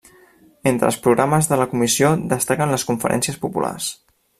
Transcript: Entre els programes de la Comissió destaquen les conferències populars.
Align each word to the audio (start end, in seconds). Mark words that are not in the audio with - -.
Entre 0.71 0.87
els 0.91 0.97
programes 1.03 1.51
de 1.51 1.61
la 1.63 1.69
Comissió 1.75 2.11
destaquen 2.35 2.77
les 2.77 2.89
conferències 2.91 3.41
populars. 3.47 3.97